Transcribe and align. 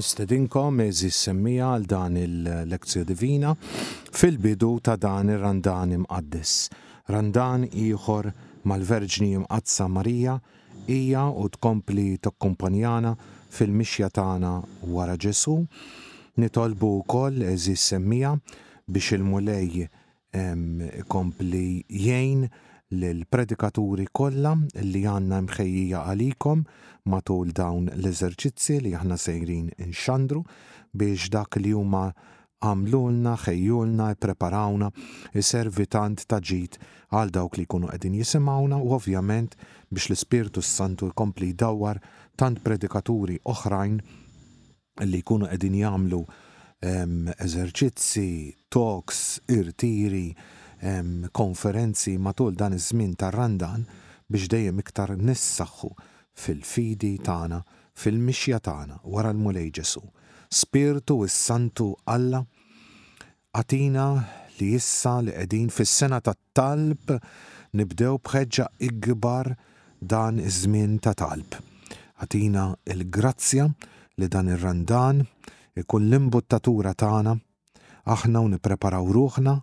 nistedinkom 0.00 0.80
eżi 0.86 1.10
semmija 1.12 1.66
għal 1.76 1.84
dan 1.90 2.14
il-lezzju 2.16 3.02
divina 3.08 3.50
fil-bidu 4.20 4.70
ta' 4.86 4.96
dan 4.96 5.28
il 5.34 5.40
randan 5.42 5.92
imqaddis. 5.96 6.52
Randan 7.12 7.66
ieħor 7.68 8.30
mal-Verġni 8.70 9.28
imqadsa 9.40 9.88
Marija 9.96 10.38
hija 10.88 11.26
u 11.42 11.48
tkompli 11.56 12.06
kumpanjana 12.30 13.12
fil-mixja 13.52 14.08
tagħna 14.16 14.54
wara 14.94 15.18
Ġesu. 15.20 15.58
Nitolbu 16.40 16.90
wkoll 17.02 17.42
eżi 17.52 17.76
semmija 17.76 18.32
biex 18.88 19.18
il-mulej 19.18 19.74
ehm, 19.80 20.82
kompli 21.12 21.66
jgħin 21.84 22.48
l-predikaturi 22.90 24.06
kollha 24.12 24.50
li 24.82 25.04
għanna 25.06 25.38
mħejjija 25.46 25.98
għalikom 26.10 26.64
matul 27.10 27.52
dawn 27.54 27.86
l-eżerċizzi 27.94 28.80
li 28.82 28.94
aħna 28.98 29.14
sejrin 29.18 29.68
inxandru 29.86 30.42
biex 30.92 31.30
dak 31.30 31.56
li 31.62 31.70
huma 31.72 32.08
għamlulna, 32.60 33.36
xejjulna, 33.44 34.08
preparawna 34.20 34.88
il-servitant 35.38 36.26
taġit 36.28 36.80
għal 37.14 37.30
dawk 37.32 37.56
li 37.56 37.64
kunu 37.70 37.88
għedin 37.94 38.18
jisimawna 38.20 38.82
u 38.82 38.90
ovvjament 38.98 39.54
biex 39.88 40.10
l-Spiritu 40.16 40.60
Santu 40.66 41.12
jkompli 41.14 41.52
jdawwar 41.54 42.02
tant 42.36 42.58
predikaturi 42.66 43.38
oħrajn 43.46 44.00
li 45.06 45.22
kunu 45.22 45.46
għedin 45.46 45.78
jgħamlu 45.78 46.20
ehm, 46.84 47.28
eżerċizzi, 47.38 48.28
talks, 48.68 49.38
irtiri, 49.48 50.32
konferenzi 51.32 52.16
matul 52.18 52.54
dan 52.56 52.72
iż-żmien 52.72 53.14
tar-randan 53.16 53.84
biex 54.30 54.48
dejjem 54.48 54.80
iktar 54.80 55.10
nissaħħu 55.18 55.88
fil-fidi 56.34 57.10
tagħna, 57.24 57.58
fil-mixja 57.92 58.60
tagħna 58.64 59.00
wara 59.04 59.32
l-Mulej 59.34 59.70
Ġesu. 59.76 60.00
Spirtu 60.48 61.16
is-Santu 61.26 61.90
Alla 62.08 62.40
għatina 63.52 64.06
li 64.60 64.70
jissa 64.72 65.18
li 65.20 65.34
qegħdin 65.36 65.68
fis-sena 65.74 66.20
tat-talb 66.24 67.12
nibdew 67.76 68.16
bħeġġa 68.24 68.66
ikbar 68.88 69.52
dan 70.00 70.40
iż-żmien 70.40 70.96
ta' 71.04 71.12
talb. 71.14 71.58
Għatina 72.22 72.70
il-grazzja 72.94 73.68
li 74.16 74.28
dan 74.32 74.48
ir-randan 74.54 75.26
ikun 75.76 76.08
l-imbuttatura 76.08 76.94
tagħna 76.96 77.36
aħna 78.16 78.40
u 78.40 78.48
nippreparaw 78.54 79.06
ruħna 79.12 79.60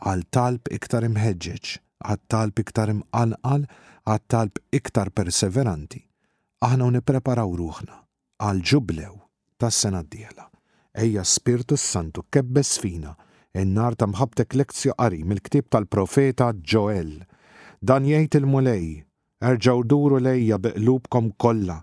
għal 0.00 0.22
talb 0.32 0.70
iktar 0.72 1.04
imħeġġeġ, 1.06 1.70
għal 2.08 2.22
talb 2.32 2.60
iktar 2.62 2.92
imqalqal, 2.92 3.66
għal 4.08 4.24
talb 4.32 4.56
iktar 4.74 5.10
perseveranti. 5.12 6.00
Aħna 6.64 6.86
unipreparaw 6.90 7.52
ruħna 7.60 7.98
għal 8.40 8.62
ġublew 8.70 9.16
tas 9.60 9.76
sena 9.84 10.00
d-diela. 10.02 10.46
Ejja 10.96 11.22
Spiritu 11.28 11.76
Santu 11.78 12.24
kebbes 12.32 12.78
fina 12.82 13.12
in-nar 13.54 13.94
ta' 13.98 14.08
mħabtek 14.10 14.56
lezzju 14.60 14.96
qari 14.98 15.22
mill-ktib 15.26 15.68
tal-profeta 15.72 16.50
Joel. 16.64 17.18
Dan 17.80 18.08
jgħid 18.08 18.38
il-mulej, 18.40 18.88
erġaw 19.44 19.84
duru 19.88 20.18
lejja 20.20 20.56
biqlubkom 20.60 21.32
kollha, 21.36 21.80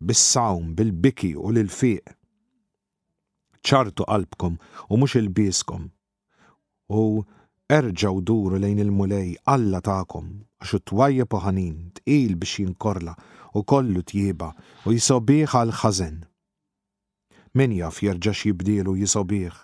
bis-sawm, 0.00 0.72
bil-biki 0.76 1.34
u 1.36 1.52
l-fiq. 1.52 2.14
ċartu 3.68 4.04
qalbkom 4.06 4.54
u 4.88 4.96
mhux 4.96 5.16
il 5.18 5.26
biskom 5.34 5.88
U 6.94 7.22
Erġaw 7.76 8.18
duru 8.28 8.56
lejn 8.60 8.78
il-mulej 8.82 9.34
alla 9.54 9.78
ta'kom, 9.86 10.28
għax 10.62 10.70
twajja 10.88 11.24
poħanin, 11.32 11.74
tqil 11.98 12.36
biex 12.40 12.62
jinkorla 12.62 13.12
u 13.60 13.60
kollu 13.72 14.00
tjieba 14.08 14.46
u 14.88 14.94
jisobieħ 14.96 15.56
għal 15.58 15.72
ħażen. 15.80 16.16
Min 17.60 17.74
jaf 17.80 17.98
jerġax 18.06 18.46
jibdilu 18.48 18.94
jisobieħ 19.02 19.58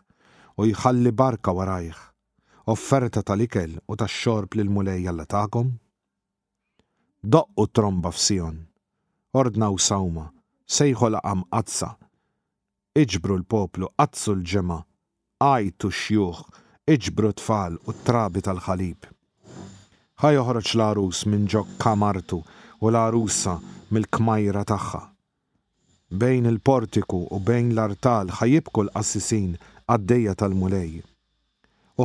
u 0.60 0.66
jħalli 0.68 1.12
barka 1.22 1.54
warajħ, 1.60 1.96
offerta 2.74 3.22
tal-ikel 3.24 3.78
u 3.88 3.96
tax-xorb 3.96 4.58
lil 4.60 4.72
mulej 4.76 5.08
alla 5.08 5.24
ta'kom? 5.24 5.70
u 7.60 7.64
tromba 7.76 8.10
f'Sion, 8.12 8.58
ordna 9.32 9.70
u 9.72 9.78
sawma, 9.80 10.26
sejħu 10.76 11.08
laqam 11.16 11.46
qazza, 11.56 11.94
iġbru 12.92 13.38
l-poplu, 13.40 13.88
qazzu 13.96 14.36
l-ġema, 14.36 14.78
għajtu 15.40 15.90
xjuħ, 16.02 16.60
iġbru 16.92 17.30
tfal 17.40 17.78
u 17.88 17.94
trabi 18.04 18.42
tal-ħalib. 18.44 19.06
Ħaj 20.20 20.34
joħroġ 20.36 20.70
l-arus 20.76 21.22
minn 21.32 21.46
ġok 21.48 21.68
kamartu 21.80 22.42
u 22.44 22.90
l-arusa 22.90 23.54
mill-kmajra 23.88 24.64
tagħha. 24.68 24.98
Bejn 26.12 26.44
il-portiku 26.50 27.22
u 27.32 27.38
bejn 27.40 27.70
l-artal 27.72 28.28
ħajibku 28.36 28.84
l-assisin 28.84 29.54
għaddejja 29.88 30.34
tal-mulej. 30.44 30.98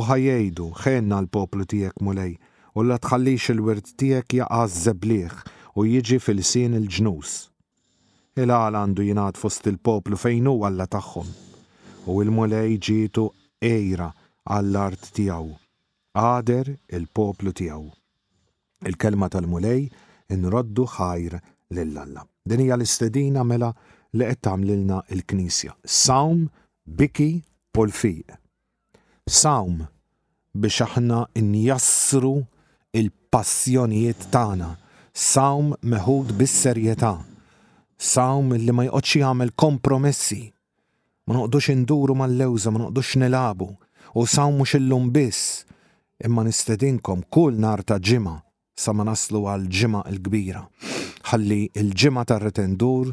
ħajjejdu 0.06 0.70
ħenna 0.80 1.18
l-poplu 1.26 1.68
tijek 1.68 2.00
mulej 2.00 2.38
u 2.72 2.84
la 2.88 2.96
tħallix 3.04 3.50
il-wirt 3.52 3.90
tijek 4.00 4.32
jaqaz 4.40 4.78
zebliħ 4.88 5.34
u 5.76 5.84
jiġi 5.92 6.16
fil-sin 6.24 6.78
il-ġnus. 6.80 7.34
Il-għal 8.40 8.80
għandu 8.80 9.04
jinaħt 9.10 9.42
fost 9.44 9.68
il-poplu 9.68 10.16
fejnu 10.16 10.56
għalla 10.64 10.88
taħħum 10.96 11.30
u 12.08 12.16
il-mulej 12.24 12.80
ġietu 12.80 13.26
ejra 13.60 14.08
għall-art 14.50 15.10
tiegħu, 15.18 15.52
għader 16.18 16.70
il-poplu 16.98 17.52
tiegħu. 17.60 17.86
Il-kelma 18.90 19.28
tal-mulej 19.30 19.82
inroddu 20.34 20.86
ħajr 20.94 21.38
lill-Alla. 21.76 22.24
Din 22.48 22.62
hija 22.64 22.76
l-istedina 22.78 23.44
mela 23.46 23.70
li 24.18 24.24
qed 24.26 24.42
tagħmlilna 24.48 25.02
l-Knisja. 25.14 25.74
Sawm 25.84 26.46
biki 26.98 27.28
polfiq. 27.76 28.38
Sawm 29.30 29.84
biex 30.58 30.82
aħna 30.86 31.22
injassru 31.38 32.34
il-passjonijiet 32.98 34.26
tagħna. 34.34 34.72
Sawm 35.14 35.74
meħud 35.92 36.32
bis-serjetà. 36.40 37.14
Sawm 38.00 38.54
li 38.56 38.72
ma 38.72 38.86
jqodx 38.88 39.20
jagħmel 39.20 39.54
kompromessi. 39.60 40.40
Ma 41.28 41.36
noqdux 41.36 41.68
induru 41.74 42.16
mal-lewża, 42.16 42.72
ma 42.72 42.80
noqdux 42.86 43.16
nilabu 43.20 43.68
u 44.14 44.26
saw 44.26 44.50
mux 44.50 44.74
illum 44.74 45.10
biss, 45.14 45.64
imma 46.24 46.42
nistedinkom 46.44 47.22
kull 47.30 47.54
nar 47.62 47.82
ta' 47.86 47.98
ġima 48.02 48.40
sa 48.74 48.92
ma 48.92 49.04
naslu 49.06 49.44
għal 49.46 49.68
ġima 49.70 50.00
il-kbira. 50.10 50.62
Ħalli 51.30 51.68
il-ġima 51.78 52.24
ta' 52.26 52.40
retendur 52.42 53.12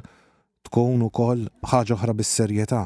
tkun 0.66 1.04
ukoll 1.06 1.46
ħaġa 1.70 1.98
oħra 1.98 2.16
bis-serjetà. 2.18 2.82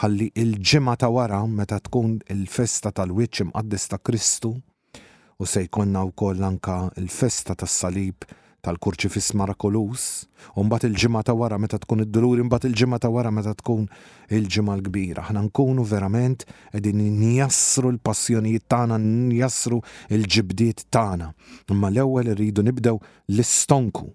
Ħalli 0.00 0.30
il-ġima 0.42 0.96
ta' 0.96 1.10
wara 1.12 1.42
meta 1.46 1.76
tkun 1.80 2.18
il-festa 2.32 2.90
tal-wiċċ 2.94 3.50
għaddis 3.52 3.86
ta' 3.90 4.00
Kristu 4.00 4.54
u 4.56 5.44
se 5.48 5.66
jkollna 5.66 6.06
wkoll 6.08 6.40
anka 6.48 6.86
il-festa 6.96 7.54
tas-salib 7.58 8.24
tal 8.62 8.76
fis 9.10 9.34
marakolus, 9.34 10.28
unbat 10.54 10.84
il-ġimma 10.86 11.22
ta' 11.26 11.34
wara 11.34 11.58
meta 11.58 11.78
tkun 11.82 12.04
id-dulur, 12.04 12.38
unbat 12.38 12.64
il-ġimma 12.64 12.98
ta' 13.02 13.10
wara 13.10 13.30
meta 13.34 13.54
tkun 13.54 13.88
il-ġimma 14.30 14.76
l-kbira. 14.76 15.24
Ħna 15.26 15.42
nkunu 15.48 15.82
verament 15.82 16.44
edin 16.72 17.02
njassru 17.18 17.90
l-passjonijiet 17.96 18.68
tagħna, 18.70 19.00
njassru 19.34 19.80
il-ġibdiet 20.14 20.86
tagħna. 20.94 21.32
Imma 21.74 21.90
l-ewwel 21.90 22.30
rridu 22.36 22.62
nibdew 22.62 23.02
l-istonku. 23.34 24.06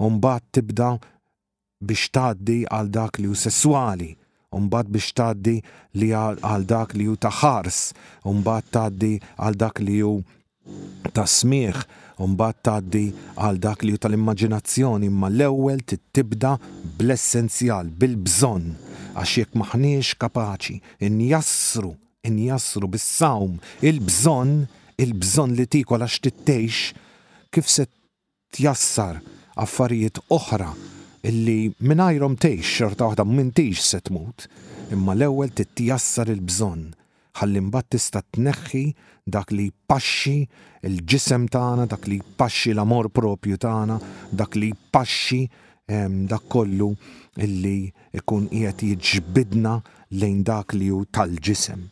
Unbat 0.00 0.48
tibda 0.50 0.88
biex 1.84 2.08
tgħaddi 2.08 2.62
għal 2.64 2.88
dak 2.90 3.20
li 3.20 3.28
hu 3.28 3.36
sesswali. 3.36 4.14
Umbat 4.56 4.88
biex 4.88 5.12
tgħaddi 5.12 5.58
li 6.00 6.08
għal 6.16 6.64
dak 6.64 6.96
li 6.96 7.04
hu 7.04 7.18
ta' 7.20 7.34
ħars, 7.42 7.84
umbat 8.32 8.72
tgħaddi 8.72 9.12
għal 9.36 9.60
dak 9.60 9.84
li 9.84 9.98
hu 10.00 10.16
ta' 11.12 11.28
smieħ, 11.28 11.84
mbagħad 12.26 12.62
tgħaddi 12.62 13.06
għal 13.46 13.58
dak 13.62 13.82
li 13.86 13.98
tal-immaġinazzjoni 14.02 15.06
imma 15.06 15.28
l-ewwel 15.30 15.84
tittibda 15.86 16.54
bl-essenzjal, 16.98 17.90
bil-bżonn 17.90 18.74
għax 19.18 19.36
jekk 19.38 19.54
maħniex 19.62 20.18
kapaċi 20.18 20.80
injassru 21.06 21.92
injassru 22.26 22.88
bis-sawm 22.90 23.58
il-bżonn 23.86 24.64
il-bżonn 24.98 25.54
li 25.62 25.66
tikol 25.76 26.02
għax 26.04 26.20
tittejx 26.24 27.08
kif 27.54 27.70
se 27.70 27.86
tjassar 28.52 29.20
affarijiet 29.58 30.18
oħra 30.34 30.72
illi 31.28 31.70
minajrom 31.82 32.34
tejx 32.40 32.66
xorta 32.80 33.06
waħda 33.12 33.26
minn 33.26 33.52
tejx 33.54 33.92
se 33.94 34.02
tmut 34.08 34.48
imma 34.94 35.14
l-ewwel 35.14 35.54
tittjassar 35.54 36.32
il-bżonn 36.34 36.90
ħalli 37.38 37.60
mbagħad 37.62 37.88
tista' 37.94 38.22
tneħħi 38.34 38.82
dak 39.32 39.52
li 39.54 39.66
paxxi 39.86 40.42
il-ġisem 40.90 41.46
tagħna, 41.52 41.86
dak 41.90 42.06
li 42.10 42.18
paxxi 42.38 42.72
l-amor 42.74 43.10
propju 43.14 43.58
tagħna, 43.62 43.98
dak 44.40 44.56
li 44.60 44.70
paxxi 44.94 45.40
ehm, 45.46 46.26
dak 46.30 46.48
kollu 46.54 46.90
illi 47.38 47.90
ikun 48.18 48.48
qiegħed 48.50 48.84
jiġbidna 48.94 49.76
lejn 50.20 50.42
dak 50.48 50.74
li 50.78 50.90
hu 50.92 51.02
tal-ġisem. 51.14 51.82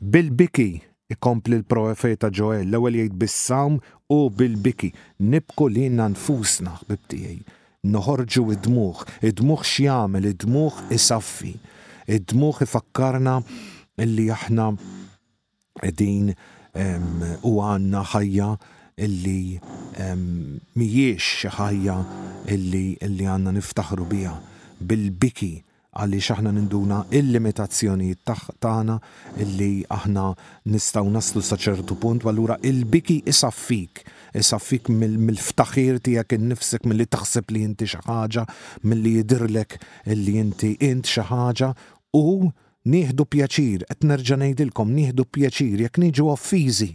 Bil-biki 0.00 0.68
ikompli 1.14 1.60
l-profeta 1.60 2.30
Joel 2.34 2.66
l-ewwel 2.68 2.98
jgħid 3.00 3.18
bis-sawm 3.22 3.78
u 4.14 4.18
bil-biki 4.30 4.90
nibku 5.32 5.68
li 5.72 5.88
nfusna 5.92 6.76
ħbib 6.82 7.06
tiegħi. 7.12 7.38
Noħorġu 7.84 8.42
id-dmuħ, 8.54 9.00
id-dmuħ 9.28 9.62
x'jagħmel, 9.68 10.26
id-dmuħ 10.30 10.78
isaffi, 10.96 11.50
id-dmuħ 12.16 12.62
ifakkarna 12.64 13.38
illi 14.02 14.28
aħna 14.34 14.70
din 15.96 16.32
u 16.74 17.52
għanna 17.62 18.00
ħajja 18.14 18.48
illi 19.04 19.60
mijiex 20.78 21.48
ħajja 21.58 21.98
illi 22.54 22.86
illi 23.06 23.28
għanna 23.30 23.52
niftaħru 23.58 24.08
bija 24.10 24.34
bil-biki 24.80 25.52
għalli 25.94 26.18
xaħna 26.26 26.50
ninduna 26.56 27.04
il-limitazzjoni 27.14 28.12
taħtana 28.26 28.96
illi 29.44 29.84
aħna 29.86 30.24
nistaw 30.74 31.06
naslu 31.14 31.42
saċertu 31.46 31.94
punt, 32.02 32.24
għallura 32.26 32.56
il-biki 32.66 33.20
isaffik, 33.30 34.02
isaffik 34.34 34.90
mill-ftaħir 34.90 36.00
tijak 36.02 36.34
il-nifsek 36.34 36.90
mill-li 36.90 37.06
taħseb 37.14 37.54
li 37.54 37.62
jinti 37.68 37.86
xaħġa, 37.94 38.46
mill-li 38.82 39.14
jidirlek 39.20 39.78
illi 40.10 40.36
inti 40.42 40.74
int 40.82 41.06
xaħġa 41.06 41.70
u 42.18 42.26
nieħdu 42.84 43.24
pjaċir, 43.24 43.84
qed 43.88 44.04
nerġa' 44.08 44.36
ngħidilkom 44.40 44.90
nieħdu 44.94 45.24
pjaċir 45.34 45.80
jekk 45.86 45.98
niġu 46.04 46.26
offiżi. 46.32 46.90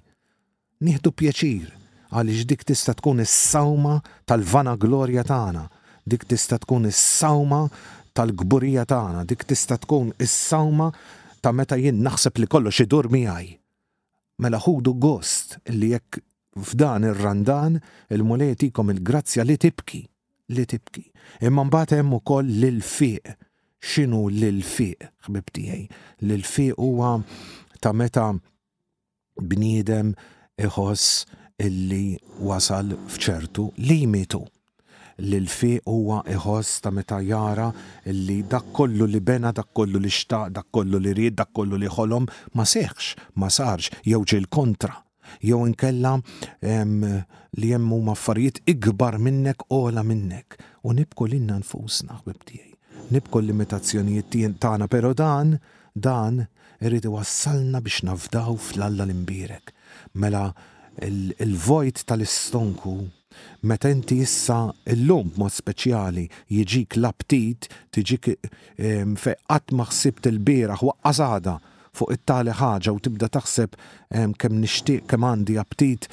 Nieħdu 0.85 1.11
pjaċir 1.15 1.71
għaliex 2.13 2.45
dik 2.49 2.65
tista' 2.69 2.93
tkun 2.97 3.23
is-sawma 3.25 3.95
tal-vana 4.29 4.75
glorja 4.79 5.23
tagħna, 5.27 5.65
dik 6.05 6.27
tista' 6.29 6.59
tkun 6.61 6.89
is-sawma 6.89 7.63
tal-gburija 8.17 8.85
tagħna, 8.89 9.25
dik 9.29 9.45
tista' 9.49 9.79
tkun 9.81 10.13
is-sawma 10.17 10.91
ta' 11.41 11.53
meta 11.55 11.77
jien 11.79 12.01
naħseb 12.05 12.37
li 12.43 12.47
kollox 12.51 12.85
idur 12.85 13.09
miegħi. 13.13 13.55
Mela 14.39 14.61
ħudu 14.61 14.93
gost 15.03 15.57
li 15.73 15.91
jekk 15.95 16.21
f'dan 16.69 17.05
ir-randan 17.11 17.79
il-mulej 18.11 18.53
il-grazzja 18.61 19.43
li 19.43 19.57
tibki, 19.57 20.03
li 20.53 20.65
tibki. 20.65 21.03
Imma 21.41 21.63
mbagħad 21.65 21.97
hemm 21.97 22.15
ukoll 22.21 22.45
lil 22.61 22.79
fieq 22.81 23.35
xinu 23.81 24.27
l-fiq, 24.29 25.05
xbibtijaj, 25.25 25.83
L-fiq 26.27 26.75
huwa 26.77 27.13
ta' 27.81 27.93
meta 27.95 28.25
bniedem 29.41 30.13
iħoss 30.59 31.25
illi 31.63 32.19
wasal 32.43 32.91
fċertu 33.11 33.69
limitu. 33.87 34.41
L-fiq 35.19 35.87
huwa 35.91 36.21
iħoss 36.31 36.81
ta' 36.83 36.91
meta 36.95 37.19
jara 37.23 37.69
illi 38.07 38.41
dak 38.43 38.71
kollu 38.75 39.07
li 39.07 39.19
bena, 39.19 39.51
dak 39.51 39.71
kollu 39.75 39.99
li 39.99 40.11
xtaq, 40.11 40.51
dak 40.55 40.69
kollu 40.71 40.99
li 40.99 41.13
rid, 41.13 41.37
dak 41.39 41.53
kollu 41.55 41.79
li 41.79 41.87
ħolom 41.91 42.27
ma 42.55 42.63
seħx, 42.65 43.15
ma 43.39 43.49
sarx, 43.51 43.91
jew 44.05 44.19
ġil 44.25 44.47
kontra 44.51 44.95
jew 45.45 45.59
inkella 45.69 46.15
li 46.63 47.69
jemmu 47.69 47.99
maffarijiet 48.07 48.63
ikbar 48.73 49.19
minnek 49.21 49.61
ola 49.69 50.01
minnek 50.01 50.57
u 50.83 50.95
nibku 50.97 51.27
l-inna 51.29 51.59
nfusna, 51.61 52.17
ħbib 52.23 52.68
nibkol 53.13 53.43
limitazzjonijiet 53.49 54.33
tagħna, 54.61 54.87
pero 54.87 55.13
dan, 55.13 55.55
dan 55.93 56.43
irrid 56.79 57.09
wassalna 57.11 57.81
biex 57.83 58.03
nafdaw 58.07 58.55
fl-alla 58.57 59.05
l-imbirek. 59.09 59.73
Mela 60.21 60.49
il-vojt 61.03 62.03
tal-istonku 62.09 62.93
meta 63.69 63.89
inti 63.91 64.17
issa 64.25 64.59
l-lum 64.93 65.31
mod 65.39 65.53
speċjali 65.55 66.25
jiġik 66.55 66.97
l-aptit, 66.99 67.69
tiġik 67.95 68.31
feqqat 69.23 69.75
maħsibt 69.79 70.27
il-biraħ 70.31 70.83
waqqasada 70.89 71.57
fuq 71.97 72.15
it-tali 72.17 72.55
ħaġa 72.59 72.93
u 72.95 72.99
tibda 73.07 73.29
taħseb 73.37 73.77
kemm 74.39 74.59
nixtieq 74.63 75.07
kemm 75.09 75.27
għandi 75.33 75.55
aptit 75.61 76.09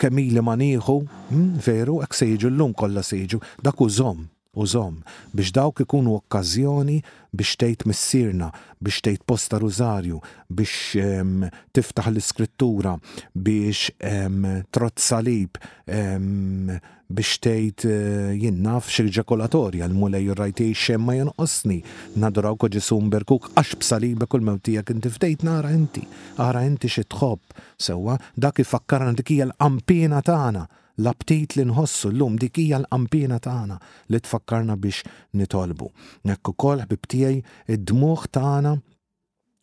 kemm 0.00 0.18
ili 0.24 0.40
maniħu, 0.42 0.94
nieħu, 1.02 1.24
hmm, 1.28 1.60
veru, 1.66 1.98
hekk 2.04 2.16
se 2.16 2.30
l 2.38 2.48
llum 2.52 2.72
kollha 2.74 3.02
se 3.04 3.18
daku 3.28 3.88
dak 3.92 4.35
u 4.56 4.66
zom 4.66 4.96
biex 5.32 5.52
dawk 5.52 5.80
ikunu 5.84 6.16
okkażjoni 6.16 6.98
biex 7.36 7.56
tgħid 7.60 7.84
missierna, 7.90 8.48
biex 8.80 9.02
tgħid 9.04 9.24
posta 9.28 9.58
rużarju, 9.60 10.20
biex 10.48 10.96
um, 11.02 11.42
tiftaħ 11.76 12.08
l-iskrittura, 12.14 12.94
biex 13.34 13.90
um, 14.00 14.94
salib 14.96 15.60
um, 15.86 16.70
biex 17.06 17.36
tgħid 17.44 17.84
uh, 17.84 17.90
eh, 17.92 18.38
jinnaf 18.46 18.88
xirġekolatorja 18.90 19.84
l-mulej 19.90 20.24
jurrajti 20.30 20.70
xemma 20.72 21.18
jonqosni, 21.20 21.82
naduraw 22.16 22.56
koġisum 22.56 23.12
berkuk 23.12 23.52
għax 23.52 23.76
b'saliba 23.82 24.26
kull 24.26 24.46
mewtijak 24.48 24.88
kinti 24.88 25.12
ftejt 25.14 25.44
nara 25.46 25.74
inti, 25.76 26.06
ara 26.40 26.64
inti 26.66 26.88
xi 26.90 27.04
tħobb, 27.12 27.60
sewwa 27.76 28.16
dak 28.34 28.64
ifakkarna 28.64 29.12
dikija 29.20 29.44
hija 29.44 29.50
l-qampina 29.52 30.24
tagħna 30.24 30.64
l-abtit 30.98 31.56
li 31.56 31.64
nħossu 31.68 32.10
l-lum 32.10 32.36
dik 32.40 32.60
hija 32.62 32.78
l-qampina 32.80 33.36
tagħna 33.42 33.76
li 34.12 34.20
tfakkarna 34.24 34.76
biex 34.80 35.04
nitolbu. 35.38 35.88
Nekku 36.30 36.54
ukoll 36.56 36.82
ħbibtijaj 36.86 37.40
id-dmuħ 37.76 38.24
tagħna 38.38 38.72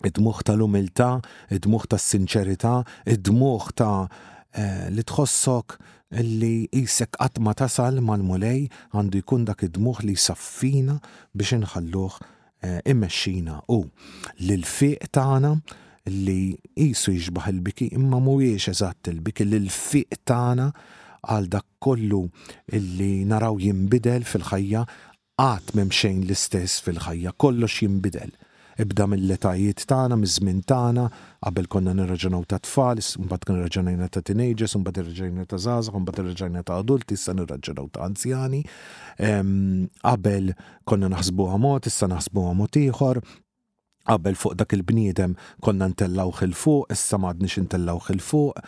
id-dmuħ 0.04 0.44
tal-umiltà, 0.50 1.08
id-dmuħ 1.56 1.84
tas-sinċerità, 1.94 2.74
id-dmuħ 3.16 3.68
ta' 3.80 4.08
eh, 4.52 4.88
li 4.96 5.06
tħossok 5.08 5.78
li 6.44 6.68
jisek 6.70 7.16
għatma 7.26 7.54
tasal 7.58 8.02
mal-mulej 8.06 8.68
għandu 8.94 9.22
jkun 9.24 9.48
dak 9.50 9.64
id-dmuħ 9.70 10.04
li 10.06 10.18
saffina 10.20 11.00
biex 11.34 11.64
nħalluħ 11.64 12.20
eh, 12.20 12.82
immexxina 12.94 13.62
u 13.74 13.80
l-fiq 14.38 15.10
tagħna 15.18 15.56
li 16.12 16.52
jisu 16.78 17.16
jiġbaħ 17.18 17.48
il-biki 17.56 17.90
imma 17.98 18.20
mhuwiex 18.22 18.74
eżatt 18.76 19.10
il-biki 19.16 19.48
l-fiq 19.50 20.20
tagħna 20.30 20.68
għal 21.28 21.48
dak 21.54 21.66
kollu 21.84 22.26
illi 22.76 23.24
naraw 23.28 23.56
jimbidel 23.60 24.26
fil-ħajja 24.28 24.86
għat 25.40 25.76
memxejn 25.80 26.24
l-istess 26.28 26.82
fil-ħajja, 26.84 27.36
kollox 27.38 27.84
jimbidel. 27.84 28.34
Ibda 28.74 29.06
mill-letajiet 29.06 29.84
tagħna, 29.86 30.16
miż-żmien 30.18 30.64
tagħna, 30.66 31.04
qabel 31.46 31.68
konna 31.70 31.94
nirraġanaw 31.94 32.42
ta' 32.50 32.58
tfal, 32.66 32.98
mbagħad 33.04 33.46
kon 33.46 33.60
nirraġanajna 33.60 34.08
ta' 34.16 34.24
teenagers, 34.26 34.74
mbagħad 34.82 35.00
nirraġanajna 35.04 35.46
ta' 35.52 35.60
żgħażagħ, 35.66 36.00
mbagħad 36.02 36.22
nirraġanajna 36.26 36.66
ta' 36.70 36.80
adulti, 36.82 37.18
issa 37.20 37.36
nirraġanaw 37.38 37.92
ta' 37.94 38.04
anzjani. 38.08 38.64
Qabel 40.02 40.52
konna 40.90 41.12
naħsbu 41.14 41.50
għamot, 41.52 41.92
issa 41.92 42.10
naħsbuha 42.16 42.56
mod 42.64 42.82
ieħor, 42.82 43.22
qabel 44.08 44.36
fuq 44.42 44.54
dak 44.60 44.74
il-bniedem 44.76 45.34
konna 45.64 45.88
ntellawh 45.94 46.40
il-fuq, 46.46 46.84
issa 46.94 47.18
għadniex 47.20 47.56
intellawh 47.62 48.10
il-fuq, 48.12 48.64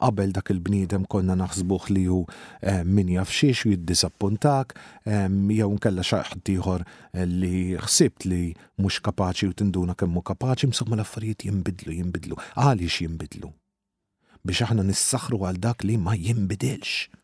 qabel 0.00 0.32
dak 0.34 0.50
il-bniedem 0.54 1.06
konna 1.12 1.36
naħsbuh 1.38 1.86
li 1.94 2.04
hu 2.10 2.18
min 2.90 3.12
jafxiex 3.16 3.66
u 3.66 3.72
jiddisappuntak, 3.74 4.74
jew 5.06 5.70
nkella 5.76 6.06
xaħat 6.10 6.52
ieħor 6.54 6.84
eh, 6.86 7.24
li 7.26 7.76
ħsibt 7.84 8.26
li 8.30 8.42
mhux 8.80 9.00
kapaċi 9.06 9.50
u 9.50 9.54
tinduna 9.60 9.96
kemm 9.98 10.18
hu 10.18 10.24
kapaċi, 10.32 10.70
msomma 10.72 10.98
l-affarijiet 10.98 11.46
jinbidlu 11.46 11.94
jinbidlu. 12.00 12.38
Għaliex 12.56 13.00
jinbidlu? 13.06 13.52
Biex 14.44 14.66
aħna 14.66 14.86
nissaxru 14.88 15.42
għal 15.46 15.62
dak 15.66 15.86
li 15.86 15.98
ma 16.00 16.16
jinbidilx 16.18 17.19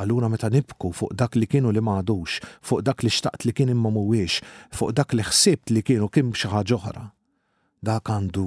Allura 0.00 0.28
meta 0.30 0.48
nibku 0.52 0.90
fuq 0.96 1.10
dak 1.20 1.34
li 1.40 1.46
kienu 1.50 1.70
li 1.74 1.80
m'għadux, 1.82 2.36
fuq 2.68 2.82
dak 2.86 3.02
li 3.06 3.10
xtaqt 3.14 3.42
li 3.48 3.52
kien 3.58 3.72
imma 3.74 3.90
muwiex, 3.94 4.36
fuq 4.78 4.92
dak 4.98 5.14
li 5.18 5.24
ħsibt 5.28 5.72
li 5.74 5.82
kienu 5.88 6.06
kim 6.14 6.28
xi 6.38 6.50
ħaġa 6.52 6.74
oħra. 6.78 7.02
Dak 7.88 8.06
għandu 8.14 8.44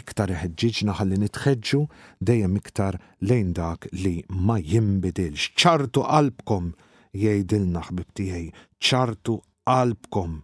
iktar 0.00 0.32
iħġiġna 0.38 0.94
ħalli 1.00 1.18
nitħedġu 1.24 1.82
dejjem 2.30 2.56
iktar 2.62 2.98
lejn 3.30 3.52
dak 3.58 3.84
li 4.00 4.14
ma 4.48 4.56
jimbidilx. 4.70 5.52
ċartu 5.60 6.06
qalbkom 6.08 6.72
jgħidilna 7.20 7.84
ħbib 7.90 8.08
tiegħi, 8.20 8.48
ċartu 8.88 9.36
qalbkom. 9.68 10.40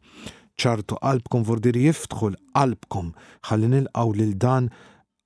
ċartu 0.60 1.00
qalbkom 1.00 1.44
vordir 1.52 1.76
jiftħul 1.86 2.36
qalbkom 2.58 3.14
ħalli 3.48 3.68
nilqaw 3.78 4.12
lil 4.20 4.36
dan 4.46 4.68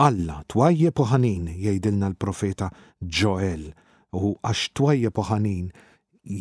Alla 0.04 0.40
twajjeb 0.50 0.98
u 1.02 1.04
ħanin 1.10 1.44
jgħidilna 1.58 2.08
l-profeta 2.14 2.66
Joel 3.00 3.68
u 4.14 4.30
għax 4.47 4.68
twajja 4.78 5.11
poħanin 5.16 5.68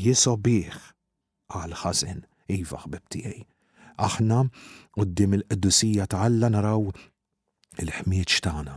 jisobieħ 0.05 0.79
għal 1.57 1.75
ħażin 1.81 2.21
iva 2.57 2.81
ħbib 2.85 3.11
tiegħi. 3.15 3.43
Aħna 4.01 4.41
qudiem 4.97 5.37
il-qdusija 5.39 6.07
ta' 6.09 6.21
Alla 6.27 6.49
naraw 6.53 6.87
il-ħmieġ 7.81 8.37
tagħna. 8.45 8.75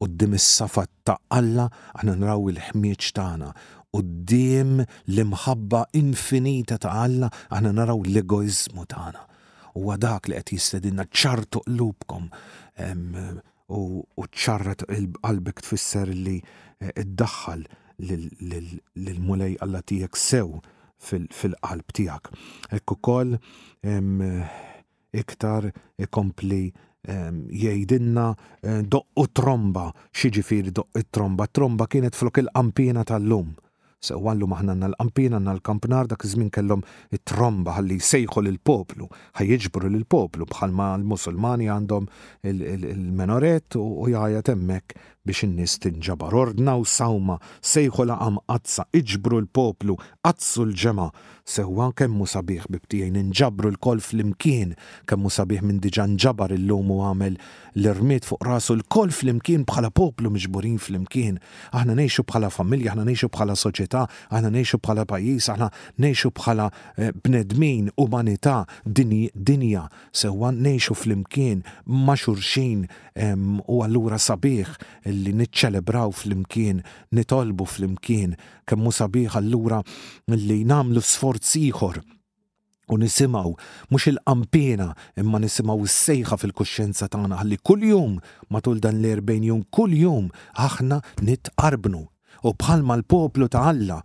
Qudiem 0.00 0.36
is-safat 0.38 0.92
ta' 1.08 1.18
Alla 1.32 1.68
aħna 1.94 2.16
naraw 2.22 2.48
il-ħmieġ 2.52 3.08
tagħna. 3.18 3.50
Qudiem 3.94 4.80
l-imħabba 4.82 5.82
infinita 6.00 6.78
ta' 6.80 6.92
Alla 7.04 7.30
aħna 7.48 7.74
naraw 7.80 8.02
l-egoizmu 8.06 8.84
tagħna. 8.92 9.24
U 9.78 9.94
dak 9.96 10.26
li 10.28 10.34
qed 10.40 10.50
jistedinna 10.56 11.04
ċartu 11.06 11.60
qlubkom 11.66 12.24
u 13.78 14.24
ċarret 14.32 14.82
qalbek 15.22 15.60
tfisser 15.64 16.08
li 16.08 16.38
eh, 16.80 16.88
iddaħħal 17.04 17.62
l-mulej 17.98 19.56
għalla 19.58 19.80
tijek 19.86 20.16
sew 20.16 20.60
fil-qalb 21.02 21.92
tijak. 21.94 22.30
Ekku 22.74 22.98
kol 23.02 23.36
iktar 25.18 25.70
ikompli 25.98 26.68
jgħidinna 27.08 28.24
eh, 28.60 28.80
doqqu 28.82 29.24
tromba, 29.38 29.86
xieġifiri 30.12 30.72
doqqu 30.76 31.04
tromba. 31.14 31.46
Tromba 31.48 31.86
kienet 31.88 32.18
flok 32.18 32.40
il-qampina 32.42 33.04
tal-lum. 33.08 33.54
Sew 34.02 34.20
għallu 34.30 34.48
maħna 34.50 34.74
l-qampina 34.92 35.38
għanna 35.40 35.54
l-kampnar 35.56 36.10
dak 36.10 36.26
iż 36.28 36.34
kellhom 36.54 36.82
it-tromba 37.14 37.78
ħalli 37.78 37.96
sejħu 38.02 38.42
lill-poplu, 38.46 39.08
ħajġbru 39.40 39.90
lill-poplu 39.94 40.46
bħalma 40.52 40.90
l-Musulmani 41.00 41.70
għandhom 41.72 42.06
il-menoret 42.52 43.78
u 43.80 44.04
jgħajat 44.12 44.52
emmek 44.54 44.98
biex 45.28 45.44
innis 45.44 45.74
tinġabar 45.82 46.32
ordna 46.40 46.76
u 46.80 46.86
sawma 46.88 47.36
sejħu 47.60 48.08
laqam 48.08 48.40
qazza 48.48 48.88
iġbru 48.96 49.42
l-poplu 49.44 49.98
qazzu 50.24 50.64
l-ġema 50.66 51.10
sewwa 51.48 51.86
kemmu 51.96 52.26
sabiħ 52.28 52.66
bibtijajn 52.72 53.14
inġabru 53.22 53.70
l-kol 53.74 54.00
fl-imkien 54.04 54.74
kemmu 55.08 55.30
sabiħ 55.32 55.62
minn 55.64 55.78
diġa 55.84 56.04
nġabar 56.14 56.52
illum 56.56 56.68
lumu 56.88 56.98
għamel 57.08 57.38
l-irmiet 57.80 58.26
fuq 58.28 58.44
rasu 58.48 58.74
l-kol 58.76 59.12
fl-imkien 59.16 59.64
bħala 59.70 59.88
poplu 60.00 60.28
miġburin 60.32 60.76
fl-imkien 60.78 61.38
aħna 61.72 61.94
neħxu 62.02 62.24
bħala 62.28 62.50
familja 62.52 62.92
aħna 62.92 63.06
neħxu 63.08 63.30
bħala 63.32 63.56
soċjetà 63.64 64.02
aħna 64.30 64.52
neħxu 64.58 64.80
bħala 64.84 65.06
pajjiż 65.12 65.50
aħna 65.54 65.70
neħxu 66.04 66.32
bħala 66.40 66.68
eh, 66.68 67.12
bnedmin 67.24 67.88
umanità 68.00 68.58
dinja 68.92 69.86
sewwa 70.12 70.52
neħxu 70.52 70.98
fl-imkien 71.00 71.64
ma' 71.86 73.60
u 73.68 73.80
allura 73.84 74.18
sabiħ 74.22 74.76
illi 75.18 75.32
niċċelebraw 75.42 76.12
fl-imkien, 76.14 76.82
nitolbu 77.14 77.66
fl-imkien, 77.74 78.36
kemmu 78.68 78.92
sabiħ 78.94 79.36
allura 79.42 79.80
illi 80.34 80.60
namlu 80.68 81.02
sforz 81.02 81.56
ieħor 81.62 82.00
u 82.94 82.96
nisimaw 83.02 83.50
mhux 83.92 84.08
il-qampina 84.14 84.92
imma 85.20 85.38
nisimaw 85.44 85.82
s 85.86 85.96
sejħa 86.08 86.38
fil-kuxjenza 86.40 87.08
tagħna 87.12 87.42
ħalli 87.42 87.58
kuljum 87.68 88.14
matul 88.54 88.78
dan 88.84 89.02
l 89.02 89.10
erbejn 89.18 89.44
jum 89.50 89.66
kuljum 89.78 90.30
aħna 90.66 91.02
nitqarbnu 91.28 92.00
u 92.48 92.54
bħalma 92.62 92.96
l-poplu 92.98 93.50
ta' 93.52 93.66
Alla 93.74 93.98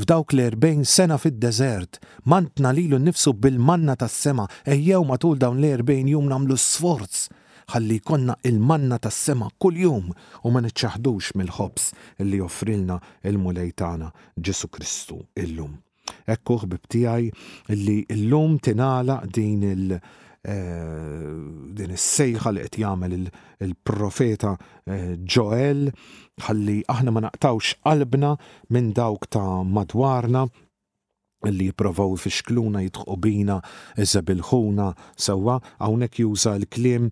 f'dawk 0.00 0.32
l 0.36 0.46
erbejn 0.46 0.86
sena 0.86 1.18
fid-deżert, 1.20 1.98
mantna 2.30 2.70
lilu 2.76 3.00
nnifsu 3.02 3.34
bil-manna 3.36 3.96
tas-sema 4.00 4.46
ejjew 4.64 5.02
matul 5.10 5.34
dawn 5.42 5.58
l 5.60 5.72
erbejn 5.80 6.08
jum 6.14 6.30
namlu 6.30 6.56
sforz 6.56 7.26
ħalli 7.70 7.96
jkollna 8.00 8.34
il-manna 8.50 8.96
tas-sema 9.02 9.48
kuljum 9.62 10.08
u 10.12 10.50
ma 10.52 10.62
niċċaħdux 10.64 11.34
mill-ħobs 11.40 11.90
li 12.26 12.40
joffrilna 12.40 12.96
il-mulej 13.30 13.72
Ġesu 14.40 14.68
Kristu 14.72 15.18
illum. 15.38 15.76
Ekku 16.26 16.56
ħbib 16.64 17.70
li 17.70 18.04
llum 18.26 18.56
tinala 18.58 19.20
din 19.30 19.62
il- 19.64 20.00
eh, 20.42 21.20
din 21.74 21.90
is-sejħa 21.94 22.52
li 22.56 22.60
qed 22.66 22.76
jagħmel 22.82 23.16
il-profeta 23.66 24.54
eh, 24.86 25.16
Joel 25.24 25.90
ħalli 26.46 26.78
aħna 26.88 27.12
ma 27.14 27.20
naqtawx 27.28 27.74
qalbna 27.84 28.34
minn 28.72 28.92
dawk 28.96 29.28
ta' 29.30 29.62
madwarna 29.62 30.48
li 31.48 31.70
jiprovaw 31.72 32.12
fixkluna 32.20 32.82
jitħu 32.84 33.14
bina, 33.24 33.54
iżabilħuna, 34.04 34.88
sewa 35.16 35.54
hawnhekk 35.80 36.20
juża 36.24 36.52
l-kliem 36.58 37.06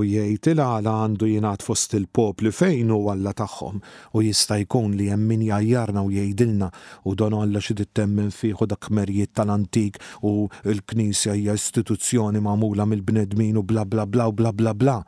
u 0.00 0.04
jgħid 0.08 0.48
il-għala 0.54 0.94
għandu 1.02 1.28
jingħad 1.28 1.64
fost 1.66 1.92
il-poplu 1.98 2.50
fejn 2.56 2.94
u 2.96 3.02
għalla 3.12 3.34
tagħhom 3.42 3.82
u 4.16 4.22
jista' 4.24 4.56
jkun 4.64 4.96
li 4.96 5.10
hemm 5.12 5.28
min 5.34 5.44
jajjarna 5.50 6.02
u 6.02 6.08
jgħidilna 6.14 6.70
u 7.04 7.14
don 7.20 7.36
għalla 7.42 7.62
xi 7.62 7.76
tittemmen 7.82 8.32
fih 8.32 8.64
u 8.64 8.70
dak 8.72 8.88
merjiet 8.88 9.34
tal-antik 9.36 10.00
u 10.24 10.48
l-Knisja 10.64 11.36
hija 11.36 11.54
istituzzjoni 11.60 12.40
magħmula 12.40 12.88
mill-bnedmin 12.94 13.60
u 13.60 13.66
bla 13.68 13.84
bla 13.84 14.06
bla 14.08 14.32
u 14.32 14.34
bla 14.34 14.52
bla 14.56 14.72
bla 14.74 14.98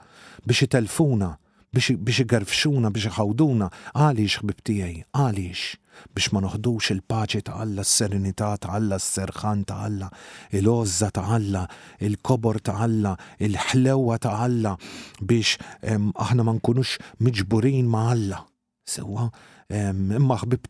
biex 0.44 0.68
itelfuna 0.68 1.32
biex 1.78 2.20
igarfxuna 2.24 2.90
biex 2.94 3.08
iħawduna 3.10 3.66
għaliex 4.00 4.40
ħbib 4.40 5.12
għaliex 5.12 6.12
biex 6.16 6.30
ma 6.32 6.40
noħdux 6.44 6.90
il-paċi 6.94 7.42
ta' 7.46 7.56
Alla, 7.62 7.84
s-serenità 7.84 8.50
ta' 8.60 8.70
Alla, 8.76 8.98
s-serħan 9.00 9.64
ta' 9.68 9.80
Alla, 9.86 10.08
il-ozza 10.52 11.08
ta' 11.10 11.24
Alla, 11.36 11.62
il-kobor 12.04 12.60
ta' 12.60 12.76
Alla, 12.84 13.14
il-ħlewa 13.38 14.18
ta' 14.20 14.34
Alla, 14.44 14.74
biex 15.20 15.56
aħna 15.86 16.46
ma 16.46 16.54
nkunux 16.56 16.96
miġburin 17.24 17.88
ma' 17.88 18.10
Alla. 18.12 18.42
Sewa, 18.86 19.26
imma 19.72 20.36
ħbib 20.42 20.68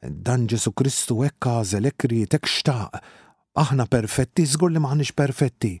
dan 0.00 0.46
Ġesu 0.48 0.72
Kristu 0.72 1.20
hekk 1.28 1.46
għażel, 1.60 1.86
hekk 1.92 2.08
riet, 2.12 2.32
hekk 2.38 2.48
xtaq, 2.48 3.00
aħna 3.62 3.84
perfetti, 3.92 4.46
żgur 4.48 4.72
li 4.72 4.80
maħniex 4.80 5.12
perfetti, 5.20 5.76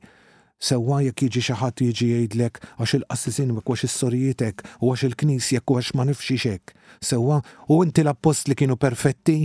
Sewwa 0.60 0.98
jekk 1.02 1.22
jiġi 1.24 1.40
xi 1.44 1.54
ħadd 1.58 1.80
jiġi 1.86 2.06
jgħidlek 2.14 2.58
għax 2.84 2.92
il-qassisin 2.98 3.52
wek 3.56 3.70
għax 3.72 3.84
is 3.86 3.94
sorijietek 4.00 4.58
u 4.84 4.90
għax 4.92 5.04
il-knis 5.06 5.46
jekk 5.54 5.72
għax 5.76 5.94
ma 5.96 6.04
nifxi 6.10 6.34
xek. 6.42 6.74
Sewwa 7.10 7.38
u 7.72 7.78
inti 7.86 8.04
l-appost 8.04 8.50
li 8.52 8.56
kienu 8.60 8.76
perfetti 8.82 9.36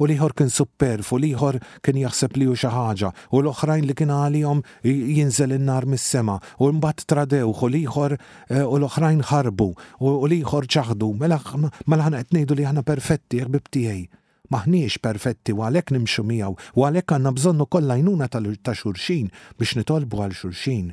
u 0.00 0.08
liħor 0.08 0.32
kien 0.38 0.48
superf 0.54 1.10
u 1.12 1.18
liħor 1.26 1.58
kien 1.84 1.98
jaħseb 2.00 2.38
li 2.40 2.48
xi 2.56 2.70
ħaġa 2.72 3.10
u 3.36 3.42
l-oħrajn 3.42 3.84
li 3.90 3.98
kien 4.00 4.14
għalihom 4.16 4.64
jinżel 5.12 5.52
in-nar 5.58 5.86
mis-sema 5.92 6.38
u 6.56 6.70
mbagħad 6.78 7.04
tradewh, 7.04 7.52
u 7.52 7.72
liħor 7.76 8.16
e, 8.16 8.64
u 8.64 8.72
l-oħrajn 8.80 9.20
ħarbu 9.28 9.68
u 9.76 10.16
liħor 10.32 10.70
ċaħdu 10.72 11.12
mela, 11.20 11.36
mela 11.84 12.08
ħana 12.08 12.24
qed 12.24 12.32
ngħidu 12.40 12.56
li 12.62 12.68
aħna 12.72 12.88
perfetti 12.88 13.44
jekk 13.44 13.72
tiegħi 13.76 14.08
maħniex 14.52 15.00
perfetti 15.08 15.54
u 15.56 15.62
għalhekk 15.64 15.94
nimxu 15.96 16.24
miegħu 16.28 16.72
u 16.76 16.84
għalhekk 16.86 17.14
għandna 17.16 17.32
bżonnu 17.36 17.66
kollha 17.72 17.96
jnuna 18.00 18.28
ta' 18.30 18.74
xulxin 18.76 19.30
biex 19.60 19.76
nitolbu 19.80 20.22
għal 20.26 20.36
xulxin. 20.36 20.92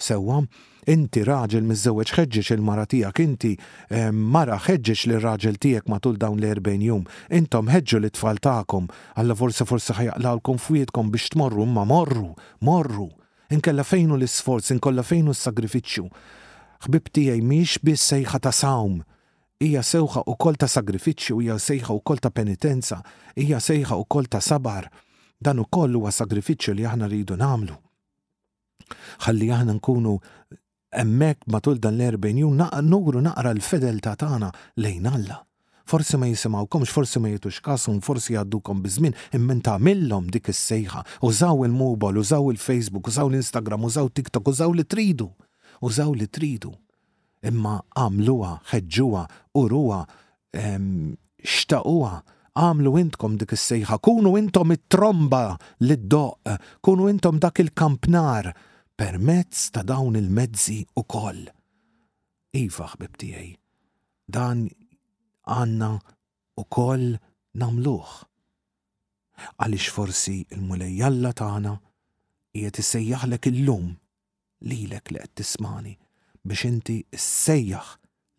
Sewwa, 0.00 0.40
inti 0.90 1.22
raġel 1.24 1.62
miż-żewġ 1.68 2.52
il-mara 2.56 2.84
tiegħek, 2.90 3.20
inti 3.22 3.52
ehm, 3.94 4.18
mara 4.34 4.56
ħeġġeġ 4.58 5.04
li 5.12 5.20
raġel 5.22 5.58
tiegħek 5.62 5.88
matul 5.92 6.18
dawn 6.18 6.40
l-40 6.42 6.82
jum, 6.88 7.04
intom 7.30 7.70
ħeġġu 7.70 8.00
li 8.02 8.10
tfal 8.16 8.40
tagħkom, 8.42 8.88
alla 9.20 9.34
forsi 9.38 9.64
forsi 9.70 9.94
ħajaqlawkom 10.00 10.58
fwietkom 10.66 11.12
biex 11.14 11.34
tmorru, 11.36 11.66
ma 11.70 11.86
morru, 11.86 12.32
morru. 12.66 13.06
Inkella 13.54 13.84
fejnu 13.86 14.16
l 14.18 14.26
sforz 14.26 14.72
inkolla 14.74 15.04
fejnu 15.06 15.30
s-sagrifiċċju. 15.34 16.08
Ħbib 16.88 17.10
tiegħi 17.14 17.42
miex 17.52 17.78
biss 17.86 18.08
sejħa 18.16 18.40
ta' 18.48 18.52
sawm 18.52 18.98
hija 19.62 19.82
sewħa 19.86 20.24
wkoll 20.30 20.56
ta' 20.58 20.66
sagrifiċċju, 20.68 21.36
hija 21.44 21.54
sejħa 21.62 21.94
wkoll 22.00 22.20
ta' 22.22 22.32
penitenza, 22.34 22.98
hija 23.38 23.60
sejħa 23.62 23.98
wkoll 24.04 24.26
ta' 24.30 24.40
sabar. 24.42 24.88
Dan 25.40 25.62
ukoll 25.62 25.96
huwa 25.98 26.10
sagrifiċċju 26.14 26.74
li 26.78 26.86
aħna 26.88 27.08
rridu 27.10 27.36
nagħmlu. 27.38 27.76
Ħalli 29.24 29.50
aħna 29.54 29.76
nkunu 29.78 30.16
hemmhekk 30.94 31.48
matul 31.50 31.78
dan 31.82 31.98
l-40 32.00 32.40
jum 32.40 32.62
nuru 32.86 33.22
naqra 33.24 33.52
l 33.54 33.62
fedelta 33.62 34.14
tagħna 34.16 34.50
lejn 34.80 35.06
Alla. 35.10 35.40
Forsi 35.84 36.16
ma 36.16 36.26
jisimawkomx, 36.30 36.88
forsi 36.88 37.20
ma 37.20 37.28
jitux 37.28 37.58
kasum, 37.60 37.98
forsi 38.00 38.32
jaddukom 38.36 38.80
bizmin, 38.82 39.12
immen 39.36 39.60
ta' 39.60 39.76
millom 39.78 40.30
dik 40.32 40.48
is-sejħa. 40.48 41.02
Użaw 41.20 41.66
il-mobile, 41.66 42.22
użaw 42.24 42.48
il-Facebook, 42.54 43.10
użaw 43.12 43.28
l-Instagram, 43.28 43.84
użaw 43.84 44.08
TikTok, 44.08 44.48
użaw 44.48 44.72
li 44.72 44.84
tridu. 44.88 45.28
Użaw 45.84 46.14
li 46.16 46.24
tridu 46.26 46.72
imma 47.48 47.78
għamluwa, 47.98 48.52
ħedġuwa, 48.70 49.22
uruwa, 49.60 49.98
xtaquwa, 51.42 52.12
għamlu 52.56 52.92
intkom 53.02 53.34
dik 53.40 53.54
is-sejħa, 53.56 53.98
kunu 54.04 54.32
intom 54.38 54.74
it-tromba 54.74 55.56
li 55.84 55.96
d 56.08 56.20
kunu 56.84 57.08
intom 57.10 57.40
dak 57.42 57.60
il-kampnar 57.64 58.48
permezz 58.96 59.70
ta' 59.74 59.82
dawn 59.84 60.16
il-mezzi 60.20 60.80
u 60.96 61.02
koll. 61.04 61.44
Iva 62.54 62.86
ħbibtijaj, 62.92 63.48
dan 64.30 64.66
għanna 65.50 65.88
u 66.56 66.64
koll 66.70 67.18
namluħ. 67.60 68.12
Għalix 69.58 69.90
forsi 69.90 70.36
il-mulejjalla 70.54 71.34
tagħna 71.40 71.74
qiegħed 72.54 72.80
isejjaħlek 72.84 73.50
illum 73.50 73.90
lilek 74.70 75.10
li 75.10 75.18
qed 75.26 75.34
tismani 75.42 75.96
biex 76.48 76.64
inti 76.68 76.96
sejjaħ 77.12 77.86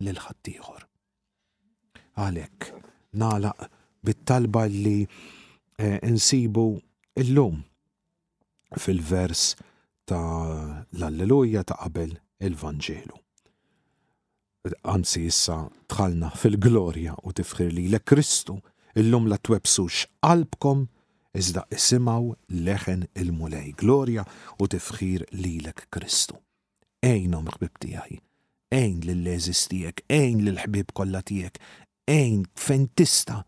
lil 0.05 0.19
ħaddieħor. 0.21 0.83
Għalek, 2.25 2.67
nalaq 3.21 3.67
bit-talba 4.05 4.65
li 4.69 4.97
eh, 5.03 5.97
insibu 6.05 6.65
illum 7.23 7.57
fil-vers 8.77 9.55
ta' 10.05 10.85
l-Alleluja 10.91 11.65
ta' 11.65 11.79
qabel 11.81 12.13
il-Vanġelu. 12.45 13.17
Anzi 14.89 15.27
issa 15.29 15.59
tħalna 15.93 16.31
fil-glorja 16.37 17.17
u 17.25 17.33
tifħir 17.37 17.73
li 17.73 17.87
l-Kristu 17.91 18.57
illum 18.97 19.27
la 19.29 19.37
twebsux 19.37 20.07
qalbkom 20.25 20.87
iżda 21.35 21.67
isimaw 21.75 22.31
leħen 22.65 23.05
il-mulej 23.13 23.75
glorja 23.81 24.25
u 24.61 24.69
tifħir 24.71 25.27
li 25.41 25.57
l-Kristu 25.65 26.39
ejnhom 27.05 27.47
ħbib 27.53 27.79
tiegħi, 27.83 28.15
ejn 28.75 29.03
l 29.03 29.13
leżis 29.25 29.59
tiegħek, 29.69 30.01
ejn 30.15 30.39
lill-ħbib 30.45 30.93
kollha 30.97 31.19
tiegħek, 31.29 31.59
ejn 32.09 32.45
fentista, 32.57 33.43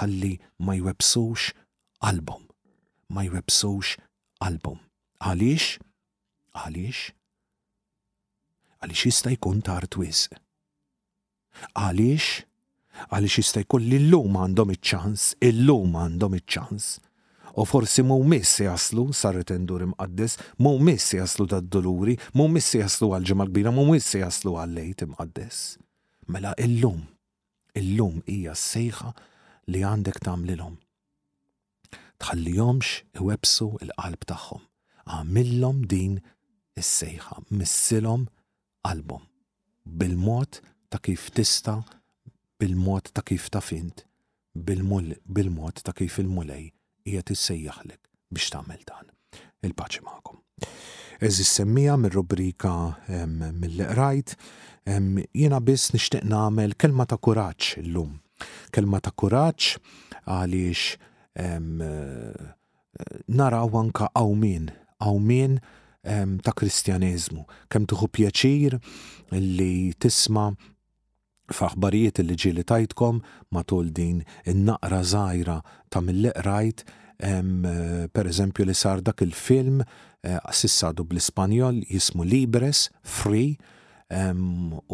ħalli 0.00 0.34
ma 0.66 0.76
jwebsux 0.78 1.48
album. 2.06 2.42
Ma 3.10 3.24
jwebsux 3.26 3.96
album. 4.46 4.78
Għaliex? 5.22 5.76
Għaliex? 6.58 7.04
Għaliex 8.84 9.06
jista' 9.08 9.34
jkun 9.36 9.62
tar 9.66 9.86
twis. 9.90 10.26
Għaliex? 11.78 12.28
Għaliex 13.10 13.38
jista' 13.40 13.64
jkun 13.66 13.86
l-lum 13.98 14.38
għandhom 14.44 14.74
iċ-ċans, 14.76 15.26
il-lum 15.50 15.98
għandhom 16.04 16.38
iċ-ċans 16.40 16.90
u 17.56 17.64
forsi 17.66 18.02
mumiss 18.02 18.58
jaslu, 18.60 19.10
sarret 19.12 19.50
endur 19.54 19.80
imqaddis, 19.84 20.36
mumiss 20.58 21.12
jaslu 21.14 21.46
dad-doluri, 21.46 22.16
miss 22.34 22.74
jaslu 22.74 23.12
għal-ġemal 23.14 23.50
kbira, 23.52 23.70
mumiss 23.76 24.14
jaslu 24.18 24.56
għal-lejt 24.58 25.04
imqaddis. 25.06 25.60
Mela 26.26 26.54
illum, 26.58 27.04
illum 27.78 28.18
hija 28.26 28.54
sejħa 28.56 29.12
li 29.70 29.84
għandek 29.86 30.18
tamlilhom. 30.26 30.74
Tħallihomx 32.18 33.04
iwebsu 33.20 33.68
il-qalb 33.84 34.24
tagħhom. 34.30 34.62
Għamillom 35.14 35.84
din 35.94 36.18
is-sejħa, 36.80 37.42
missilhom 37.54 38.26
qalbhom. 38.84 39.26
Bil-mod 39.84 40.62
ta' 40.88 41.00
kif 41.04 41.28
tista' 41.36 41.78
bil-mod 42.58 43.12
ta' 43.12 43.22
kif 43.26 43.50
ta' 43.52 43.60
fint, 43.62 44.02
bil-mod 44.56 45.84
ta' 45.84 45.92
kif 45.92 46.16
il-mulej 46.22 46.72
hija 47.04 47.22
tissejjaħlek 47.26 48.00
biex 48.32 48.50
tagħmel 48.54 48.82
dan. 48.88 49.06
Il-paċi 49.64 50.00
magħkom. 50.04 50.36
Eżis 51.24 51.48
semmija 51.58 51.94
mir-rubrika 52.00 52.72
mill-qrajt, 53.08 54.34
jiena 55.34 55.60
biss 55.64 55.92
nixtieq 55.94 56.24
nagħmel 56.28 56.72
kelma 56.80 57.04
ta' 57.08 57.16
kuraġġ 57.24 57.62
illum. 57.84 58.12
Kelma 58.74 58.98
ta' 59.00 59.12
kuraġġ 59.16 59.62
għaliex 60.26 60.80
naraw 63.38 63.70
anka 63.80 64.04
għawmin, 64.12 64.64
għawmin 65.00 65.52
ta' 66.44 66.52
kristjanizmu, 66.60 67.42
kem 67.72 67.82
tuħu 67.88 68.06
pjaċir 68.18 68.72
li 69.38 69.72
tisma' 69.98 70.50
f'aħbarijiet 71.52 72.22
li 72.24 72.36
ġieli 72.40 72.64
tajtkom 72.64 73.18
matul 73.52 73.90
din 73.92 74.22
in-naqra 74.48 75.02
żgħira 75.04 75.58
ta' 75.92 76.00
mill 76.00 76.22
leqrajt 76.28 76.84
eh, 77.18 78.08
per 78.12 78.30
eżempju 78.30 78.64
li 78.64 78.74
sar 78.74 79.02
dak 79.04 79.20
il-film 79.26 79.82
eh, 79.84 80.38
assissadu 80.42 81.04
bl-Ispanjol 81.04 81.82
jismu 81.90 82.24
Libres, 82.24 82.86
Free, 83.02 83.56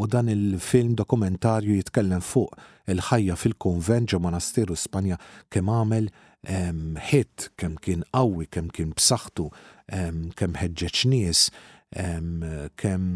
u 0.00 0.04
dan 0.08 0.30
il-film 0.32 0.94
dokumentarju 0.96 1.74
jitkellem 1.76 2.22
fuq 2.24 2.54
il-ħajja 2.94 3.34
fil 3.36 3.56
kunvent 3.60 4.06
ġo 4.08 4.20
monasteru 4.22 4.76
Spanja 4.78 5.18
kemm 5.52 5.68
għamel 5.74 6.06
hit, 7.10 7.48
kemm 7.60 7.74
kien 7.84 8.04
qawwi, 8.14 8.46
kemm 8.54 8.70
kien 8.72 8.94
b'saħħtu, 8.96 9.48
kemm 10.38 10.56
ħeġġeġ 10.62 11.02
nies, 11.10 11.42
kemm 11.98 13.10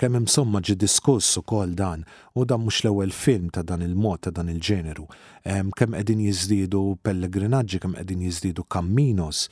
kemm 0.00 0.16
hemm 0.16 0.28
somma 0.30 0.62
ġi 0.64 0.76
diskuss 0.80 1.34
ukoll 1.36 1.74
dan 1.76 2.06
u 2.38 2.46
dan 2.48 2.62
mhux 2.62 2.78
l-ewwel 2.84 3.12
film 3.12 3.50
ta' 3.52 3.60
dan 3.68 3.82
il-mod 3.84 4.22
ta' 4.24 4.32
dan 4.36 4.48
il-ġeneru. 4.48 5.04
Kemm 5.44 5.74
qegħdin 5.96 6.22
jiżdiedu 6.24 6.80
pellegrinaġġi, 7.04 7.80
kemm 7.82 7.98
qegħdin 7.98 8.22
jiżdiedu 8.24 8.64
kamminos 8.72 9.42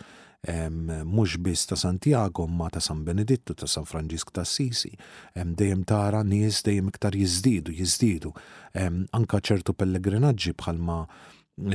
mhux 0.49 1.37
biss 1.45 1.69
ta' 1.69 1.77
Santiago 1.77 2.47
ma 2.49 2.71
ta' 2.73 2.81
San 2.81 3.03
Benedittu, 3.05 3.53
ta' 3.61 3.69
San 3.69 3.85
Franġisk 3.89 4.33
ta' 4.39 4.47
Sisi, 4.49 4.95
dejjem 5.37 5.83
tara 5.89 6.23
nies 6.25 6.63
dejjem 6.65 6.89
iktar 6.95 7.19
jiżdiedu, 7.19 7.75
jiżdiedu. 7.83 8.33
Anka 9.19 9.43
ċertu 9.45 9.77
pellegrinaġġi 9.77 10.57
bħalma 10.63 11.03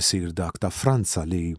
sir 0.02 0.34
dak 0.34 0.58
ta' 0.66 0.74
Franza 0.74 1.28
li 1.30 1.52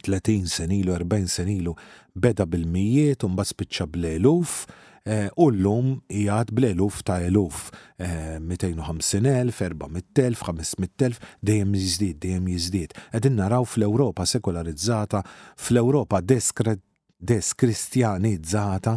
30 0.00 0.48
senilu, 0.48 0.94
40 0.94 1.28
senilu, 1.28 1.74
beda 2.16 2.46
bil-mijiet, 2.46 3.24
un 3.26 3.36
bas 3.38 3.52
pitċa 3.54 3.86
bl-eluf, 3.92 4.64
eh, 5.08 5.28
u 5.36 5.48
l-lum 5.50 5.94
jgħad 6.10 6.52
bl-eluf 6.52 7.02
ta' 7.06 7.20
eluf, 7.26 7.68
250.000, 7.98 9.52
400.000, 9.52 10.66
500.000, 10.78 11.22
dejjem 11.42 11.72
jizdiet, 11.74 12.18
dejjem 12.22 12.50
jizdiet. 12.54 12.94
Għedin 13.12 13.38
naraw 13.42 13.66
fl-Europa 13.68 14.26
sekolarizzata, 14.28 15.24
fl-Europa 15.58 16.20
deskred 16.24 16.82
deskristjanizzata 17.18 18.92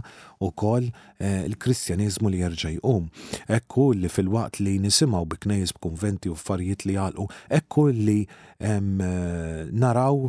u 0.45 0.51
koll 0.53 0.83
eh, 1.17 1.39
il-kristjanizmu 1.47 2.29
li 2.29 2.43
jerġaj 2.43 2.75
um. 2.85 3.07
Ekku 3.49 3.87
li 3.97 4.11
fil-waqt 4.13 4.59
li 4.61 4.75
nisimaw 4.83 5.25
biknejs 5.31 5.73
b'konventi 5.73 6.29
u 6.29 6.37
farijiet 6.37 6.85
li 6.85 6.99
għalqu, 7.01 7.25
ekku 7.57 7.87
li 7.87 8.19
ehm, 8.61 9.01
eh, 9.01 9.65
naraw 9.73 10.27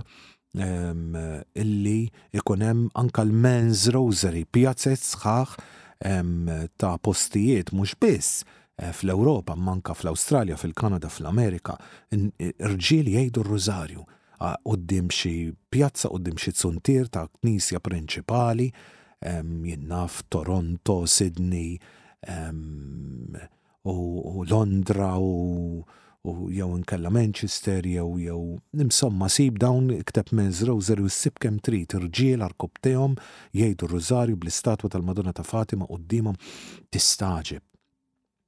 illi 0.54 2.10
ikunem 2.32 2.88
anka 2.94 3.24
l-Men's 3.24 3.88
Rosary, 3.92 4.44
pjazzet 4.44 5.00
sħaħ 5.00 5.54
ta' 6.76 6.96
postijiet, 7.00 7.70
mux 7.72 7.94
biss 8.00 8.42
eh, 8.76 8.90
fl-Europa, 8.90 9.54
manka 9.56 9.94
fl-Australia, 9.94 10.56
fil-Kanada, 10.58 11.08
fl-Amerika, 11.12 11.76
rġil 12.12 13.08
jgħidu 13.12 13.44
r-Rosarju, 13.44 14.02
għoddim 14.42 15.08
xie 15.14 15.52
pjazza, 15.70 16.10
għoddim 16.10 16.36
xie 16.42 16.52
tsuntir 16.56 17.08
ta' 17.08 17.28
knisja 17.28 17.78
prinċipali, 17.80 18.68
jinnaf 19.22 20.24
Toronto, 20.26 21.02
Sydney, 21.06 21.76
u 23.86 24.42
Londra, 24.50 25.12
u 25.22 25.84
u 26.24 26.50
jew 26.52 26.76
inkella 26.76 27.10
Manchester 27.10 27.86
jew 27.88 28.18
jew 28.18 28.58
nimsomma 28.72 29.28
sib 29.28 29.58
dawn 29.58 29.90
ktab 30.06 30.30
meżra 30.32 30.72
u 30.74 30.80
zeru 30.80 31.08
ssib 31.10 31.38
kemm 31.42 31.56
trid 31.66 31.96
irġiel 31.98 32.44
arkub 32.46 32.78
tiegħhom 32.86 33.16
jgħidu 33.60 33.88
r-rużarju 33.88 34.38
bl-istatwa 34.42 34.90
tal-Madonna 34.94 35.32
ta' 35.34 35.46
Fatima 35.48 35.88
qudiemhom 35.90 36.38
tistaġib. 36.94 37.62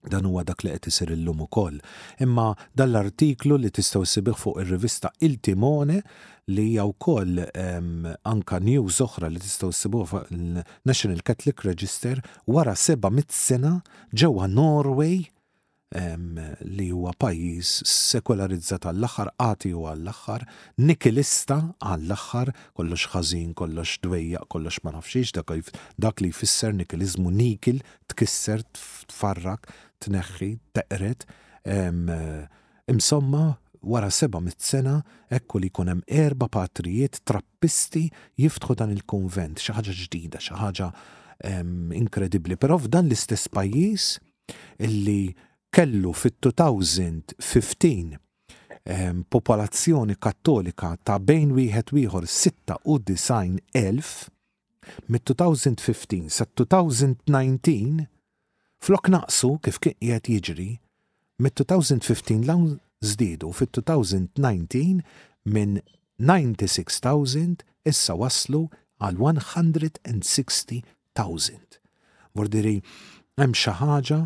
Dan 0.05 0.29
huwa 0.29 0.45
dak 0.45 0.63
li 0.63 0.71
qed 0.77 0.87
isir 0.91 1.11
illum 1.15 1.41
ukoll. 1.47 1.79
Imma 2.21 2.51
dan 2.77 2.93
l-artiklu 2.93 3.57
li 3.59 3.73
tistgħu 3.75 4.05
sibih 4.07 4.37
fuq 4.37 4.61
ir-rivista 4.63 5.11
Il 5.25 5.39
Timone 5.41 6.03
li 6.53 6.69
hija 6.75 6.85
wkoll 6.93 7.41
ehm, 7.49 8.13
anka 8.29 8.61
news 8.61 9.01
oħra 9.07 9.33
li 9.33 9.41
tistgħu 9.43 9.73
sibuha 9.81 10.11
fuq 10.11 10.35
il-National 10.37 11.25
Catholic 11.27 11.65
Register 11.67 12.21
wara 12.47 12.77
seba' 12.79 13.11
mit 13.11 13.33
sena 13.35 13.79
ġewwa 14.15 14.47
Norway 14.53 15.25
li 16.61 16.89
huwa 16.91 17.13
pajjiż 17.19 17.67
sekolarizzat 17.89 18.87
għall-aħħar, 18.89 19.31
qati 19.39 19.71
u 19.77 19.85
għall-aħħar, 19.87 20.45
nikilista 20.89 21.59
għall-aħħar, 21.79 22.51
kollox 22.75 23.07
ħażin, 23.15 23.53
kollox 23.55 23.99
dwejja, 24.03 24.43
kollox 24.51 24.81
ma 24.85 24.95
nafxiex, 24.97 25.35
dak, 25.39 25.53
dak 26.03 26.23
li 26.25 26.33
jfisser 26.33 26.75
nikilizmu 26.75 27.31
nikil, 27.31 27.79
tkisser, 28.11 28.65
tfarrak, 29.13 29.71
tneħħi, 30.03 30.51
teqret. 30.75 31.29
Imsomma, 32.91 33.45
wara 33.85 34.11
seba 34.13 34.41
mit 34.45 34.65
sena 34.65 34.97
ekku 35.29 35.61
li 35.61 35.69
kunem 35.71 36.01
erba 36.09 36.49
patrijiet 36.51 37.21
trappisti 37.29 38.09
jiftħu 38.41 38.77
dan 38.83 38.95
il-konvent, 38.97 39.63
xaħġa 39.63 39.95
ġdida, 40.03 40.43
xaħġa 40.43 40.91
inkredibli. 42.03 42.59
Pero 42.59 42.81
f'dan 42.83 43.07
l-istess 43.07 43.47
pajjiż 43.53 44.15
illi 44.85 45.23
kellu 45.75 46.13
fit-2015 46.15 48.17
ehm, 48.85 49.23
popolazzjoni 49.31 50.15
kattolika 50.23 50.93
ta' 51.03 51.19
bejn 51.19 51.51
wieħed 51.57 51.91
wieħor 51.97 52.27
6 52.31 52.55
u 52.85 52.99
elf 53.81 54.11
mit-2015 55.11 56.29
sa' 56.37 56.47
2019 56.61 58.07
flok 58.87 59.09
naqsu 59.17 59.51
kif 59.65 59.77
kien 59.83 59.97
qiegħed 59.99 60.27
jiġri 60.35 60.69
mit-2015 61.43 62.47
lawn 62.51 62.69
żdiedu 63.03 63.49
fit-2019 63.51 65.01
minn 65.57 65.75
96,000 66.23 67.67
issa 67.91 68.15
waslu 68.21 68.67
għal 69.03 69.19
160,000. 69.27 71.81
Vordiri, 72.39 72.79
hemm 73.41 73.55
xi 73.59 73.71
ħaġa 73.81 74.21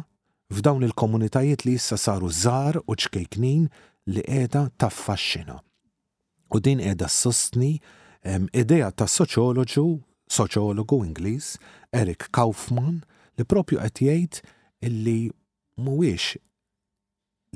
f'dawn 0.53 0.83
il-komunitajiet 0.87 1.65
li 1.67 1.75
issa 1.77 1.97
saru 2.01 2.31
żar 2.31 2.79
u 2.87 2.95
ċkejknin 2.97 3.67
li 4.09 4.23
qiegħda 4.25 4.63
taffaxxina. 4.81 5.59
U 6.55 6.61
din 6.65 6.81
qiegħda 6.81 7.09
sostni 7.13 7.73
idea 8.57 8.89
ta' 8.91 9.07
soċjoloġu, 9.11 9.85
soċologu 10.33 11.03
Ingliż, 11.05 11.55
Eric 11.93 12.31
Kaufman, 12.33 13.03
li 13.37 13.45
propju 13.45 13.79
qed 13.85 14.01
jgħid 14.07 14.43
illi 14.89 15.19
mhuwiex 15.79 16.39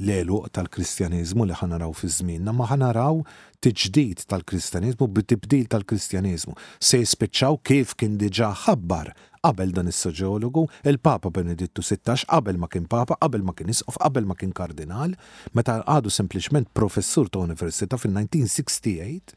l 0.02 0.08
elu 0.18 0.38
tal-kristjanizmu 0.56 1.44
li 1.48 1.56
ħanaraw 1.58 1.92
fi 1.96 2.08
żminna, 2.12 2.52
ma 2.56 2.64
ħanaraw 2.70 3.18
tiġdid 3.64 4.24
tal-kristjanizmu, 4.28 5.08
bit-tibdil 5.12 5.66
tal-kristjanizmu. 5.72 6.54
Se 6.80 7.00
jispiċċaw 7.00 7.58
kif 7.64 7.92
kien 8.00 8.16
diġà 8.20 8.52
ħabbar 8.66 9.10
qabel 9.42 9.72
dan 9.74 9.88
is-soġeologu, 9.90 10.62
il-Papa 10.86 11.30
Benedittu 11.34 11.82
16 11.82 12.22
qabel 12.30 12.58
ma 12.62 12.68
kien 12.70 12.84
Papa, 12.86 13.16
qabel 13.18 13.42
ma 13.42 13.50
kien 13.58 13.72
isqof, 13.72 13.96
qabel 13.98 14.26
ma 14.28 14.36
kien 14.38 14.52
kardinal, 14.54 15.16
meta 15.56 15.80
għadu 15.82 16.12
sempliċement 16.14 16.68
professur 16.78 17.26
ta' 17.26 17.42
università 17.42 17.98
fin-1968 17.98 19.34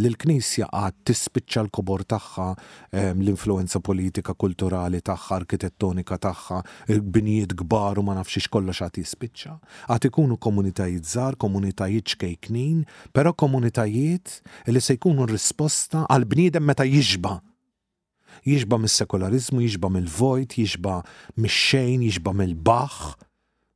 li 0.00 0.08
l-Knisja 0.08 0.70
għad 0.72 0.96
tispiċċa 1.08 1.64
l-kobor 1.66 2.04
tagħha 2.12 2.46
ehm, 2.54 3.22
l-influenza 3.24 3.82
politika, 3.84 4.32
kulturali 4.32 5.02
tagħha, 5.04 5.36
arkitettonika 5.42 6.16
tagħha, 6.28 6.60
binijiet 7.16 7.52
kbar 7.60 8.00
u 8.00 8.06
ma 8.08 8.16
nafx 8.16 8.48
kollox 8.52 8.84
għad 8.88 9.00
jispiċċa. 9.02 9.56
Għad 9.92 10.08
ikunu 10.12 10.38
komunitajiet 10.48 11.08
żgħar, 11.12 11.36
komunitajiet 11.44 12.14
xkejknin, 12.16 12.82
però 13.16 13.34
komunitajiet 13.44 14.38
li 14.72 14.80
se 14.80 14.96
jkunu 15.00 15.28
risposta 15.28 16.06
għal 16.08 16.28
bniedem 16.34 16.64
meta 16.68 16.88
jiġba' 16.88 17.36
Jiġba 18.46 18.76
mis-sekolarizmu, 18.82 19.60
jiġba 19.62 19.88
mill-vojt, 19.94 20.56
jiġba 20.58 20.96
mix-xejn, 21.38 22.02
jiġba 22.08 22.32
mill-baħ, 22.40 22.96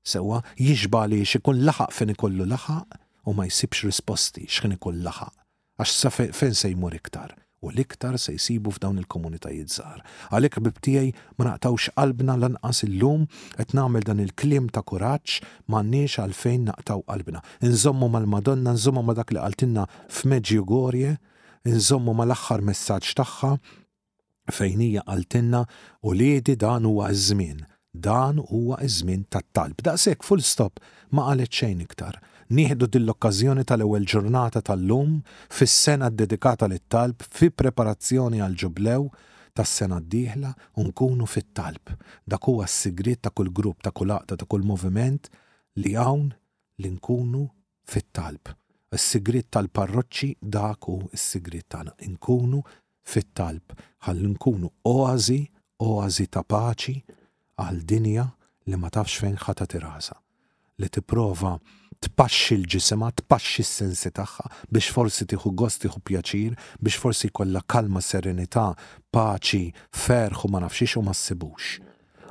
sewa, 0.02 0.40
jiġba 0.58 1.04
li 1.12 1.20
xikun 1.22 1.60
laħaq 1.68 1.94
fejn 1.94 2.14
ikollu 2.16 2.46
laħaq 2.50 2.98
u 3.30 3.34
ma 3.34 3.46
jsibx 3.46 3.86
risposti 3.86 4.46
x'kien 4.50 4.74
ikun 4.74 4.98
laħaq. 5.06 5.34
Għax 5.78 5.92
sa 6.02 6.10
fejn 6.10 6.56
se 6.58 6.72
jmur 6.74 6.96
iktar 6.98 7.36
u 7.62 7.70
l-iktar 7.70 8.18
se 8.20 8.34
jisibu 8.34 8.74
f'dawn 8.74 8.98
il-komunitajiet 9.04 9.70
żgħar. 9.72 10.02
Għalhekk 10.34 10.62
bibtijaj 10.66 11.14
ma 11.38 11.46
naqtawx 11.52 11.90
qalbna 11.96 12.34
lanqas 12.42 12.82
illum 12.88 13.24
qed 13.58 13.70
nagħmel 13.78 14.04
dan 14.08 14.24
il-kliem 14.26 14.66
ta' 14.74 14.82
kuraġġ 14.86 15.38
m'għandniex 15.70 16.18
għalfejn 16.26 16.68
naqtaw 16.72 17.04
qalbna. 17.10 17.44
Inżommu 17.66 18.10
mal-Madonna, 18.12 18.74
nżommu 18.76 19.02
ma' 19.08 19.14
dak 19.18 19.30
li 19.34 19.42
qaltilna 19.42 19.86
f'Meġjugorje, 20.10 21.16
inżommu 21.70 22.14
mal-aħħar 22.18 22.66
messaġġ 22.70 23.14
tagħha 23.22 23.54
fejn 24.52 24.80
hija 24.80 25.02
għaltinna 25.08 25.62
u 26.06 26.12
liedi 26.14 26.56
dan 26.58 26.84
huwa 26.86 27.10
iż-żmien, 27.10 27.64
dan 27.94 28.38
huwa 28.38 28.78
iż-żmien 28.84 29.24
tat-talb. 29.30 29.82
Daqshekk 29.82 30.24
full 30.24 30.42
stop 30.44 30.80
ma 31.14 31.28
qalet 31.30 31.50
xejn 31.52 31.82
iktar. 31.86 32.20
Nieħdu 32.54 32.88
dill-okkażjoni 32.94 33.64
tal-ewwel 33.66 34.04
ġurnata 34.06 34.60
tal-lum 34.66 35.16
fis-sena 35.50 36.10
dedikata 36.10 36.68
lit-talb 36.70 37.24
fi 37.26 37.50
preparazzjoni 37.50 38.42
għal 38.44 38.54
ġublew 38.64 39.08
tas-sena 39.56 39.98
d-dieħla 40.02 40.52
u 40.78 40.84
nkunu 40.86 41.26
fit-talb. 41.26 41.96
Dak 42.28 42.46
huwa 42.46 42.68
s-sigriet 42.68 43.24
ta' 43.26 43.34
kull 43.34 43.50
grupp, 43.50 43.82
ta' 43.82 43.90
kull 43.90 44.14
aqta, 44.14 44.36
ta' 44.38 44.46
kull 44.46 44.62
moviment 44.66 45.26
li 45.80 45.96
hawn 45.98 46.30
li 46.78 46.92
nkunu 46.94 47.42
fit-talb. 47.90 48.52
Is-sigriet 48.94 49.50
tal-parroċċi 49.52 50.36
dak 50.38 50.86
hu 50.86 51.00
s-sigriet 51.18 51.66
tagħna. 51.72 51.96
Nkunu 52.14 52.62
fit-talb 53.06 53.74
ħalli 54.06 54.30
nkunu 54.34 54.70
oazi, 54.90 55.38
oazi 55.86 56.26
ta' 56.30 56.42
paċi 56.46 56.96
għal 57.62 57.80
dinja 57.88 58.24
li 58.66 58.78
ma 58.80 58.90
tafx 58.90 59.20
fejn 59.22 59.38
ħata 59.44 59.66
tirasa. 59.70 60.16
Li 60.80 60.88
tipprova 60.92 61.54
tpaxxi 62.04 62.58
l-ġisima, 62.60 63.08
tpaxxi 63.22 63.64
s-sensi 63.64 64.10
tagħha 64.14 64.50
biex 64.72 64.90
forsi 64.92 65.26
tieħu 65.30 65.54
gost 65.56 65.80
tieħu 65.86 66.02
pjaċir, 66.04 66.56
biex 66.82 67.00
forsi 67.00 67.30
kollha 67.32 67.62
kalma 67.66 68.02
serenità, 68.04 68.68
paċi, 69.14 69.70
ferħu 70.04 70.50
ma 70.52 70.62
nafxiex 70.66 70.98
u 71.00 71.04
ma 71.06 71.14
ssibux. 71.16 71.78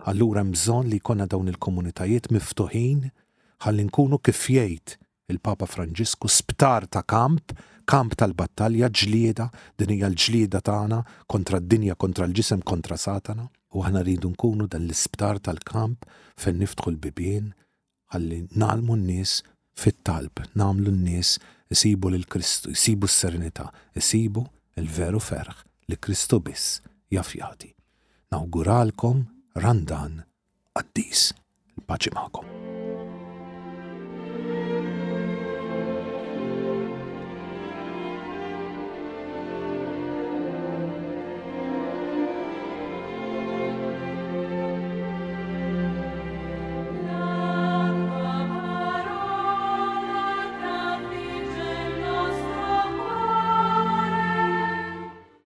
Allura 0.10 0.44
hemm 0.44 0.54
bżonn 0.54 0.92
li 0.92 1.00
jkollna 1.02 1.26
dawn 1.26 1.50
il-komunitajiet 1.50 2.28
miftuħin 2.36 3.08
ħalli 3.66 3.88
nkunu 3.88 4.20
kif 4.22 4.44
jgħid 4.54 4.98
il-Papa 5.34 5.66
Franġisku 5.66 6.30
sptar 6.30 6.86
ta' 6.86 7.02
kamp 7.02 7.56
kamp 7.90 8.16
tal-battalja 8.18 8.90
ġlieda, 8.90 9.48
din 9.78 9.94
hija 9.96 10.10
l-ġlieda 10.10 10.62
tagħna 10.66 11.00
kontra 11.32 11.60
d-dinja, 11.62 11.96
kontra 11.98 12.26
l-ġisem, 12.28 12.64
kontra 12.68 12.98
Satana, 13.00 13.48
u 13.76 13.84
aħna 13.84 14.02
rridu 14.06 14.30
nkunu 14.34 14.68
dan 14.72 14.88
l-isptar 14.88 15.40
tal-kamp 15.44 16.08
fejn 16.42 16.60
niftħu 16.64 16.94
l-bibien 16.96 17.52
ħalli 18.16 18.42
nagħmlu 18.56 18.98
n-nies 19.02 19.40
fit-talb, 19.78 20.42
nagħmlu 20.58 20.94
n-nies 20.94 21.38
isibu 21.76 22.12
l-Kristu, 22.14 22.74
isibu 22.76 23.10
s-serenità, 23.10 23.70
isibu 23.98 24.46
il-veru 24.80 25.22
ferħ 25.30 25.56
li 25.90 25.98
Kristu 26.02 26.40
biss 26.42 26.80
jafjati. 27.14 27.74
Nawguralkom 28.34 29.22
randan 29.62 30.22
għaddis 30.76 31.30
il-paċi 31.78 32.16
ma'kom. 32.18 32.75